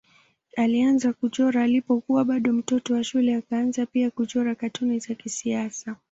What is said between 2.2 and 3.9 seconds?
bado mtoto wa shule akaanza